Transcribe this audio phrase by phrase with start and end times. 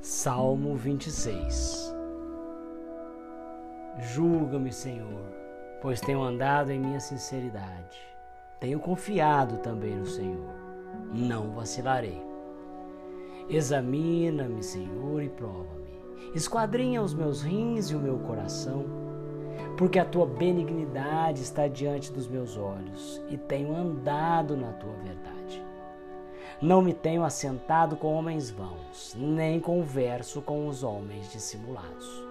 [0.00, 1.92] Salmo 26
[3.98, 5.24] Julga-me, Senhor,
[5.82, 7.98] pois tenho andado em minha sinceridade.
[8.60, 10.54] Tenho confiado também no Senhor.
[11.12, 12.22] Não vacilarei.
[13.48, 16.00] Examina-me, Senhor, e prova-me.
[16.32, 18.84] Esquadrinha os meus rins e o meu coração,
[19.76, 25.37] porque a tua benignidade está diante dos meus olhos e tenho andado na tua verdade.
[26.60, 32.26] Não me tenho assentado com homens vãos, nem converso com os homens dissimulados.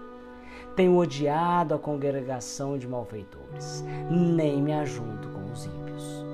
[0.76, 6.26] Tenho odiado a congregação de malfeitores, nem me ajunto com os ímpios.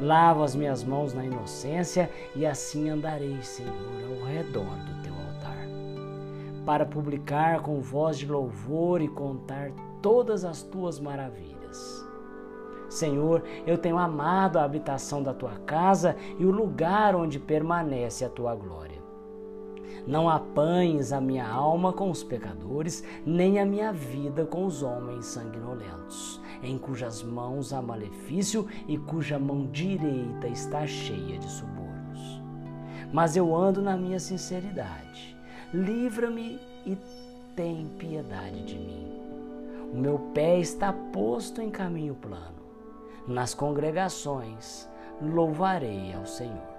[0.00, 5.68] Lavo as minhas mãos na inocência e assim andarei, Senhor, ao redor do teu altar,
[6.66, 9.70] para publicar com voz de louvor e contar
[10.02, 12.07] todas as tuas maravilhas
[12.88, 18.28] Senhor, eu tenho amado a habitação da tua casa e o lugar onde permanece a
[18.28, 18.98] tua glória.
[20.06, 25.26] Não apanhes a minha alma com os pecadores, nem a minha vida com os homens
[25.26, 32.42] sanguinolentos, em cujas mãos há malefício e cuja mão direita está cheia de subornos.
[33.12, 35.36] Mas eu ando na minha sinceridade.
[35.74, 36.96] Livra-me e
[37.54, 39.12] tem piedade de mim.
[39.92, 42.57] O meu pé está posto em caminho plano
[43.28, 44.88] nas congregações,
[45.20, 46.77] louvarei ao Senhor.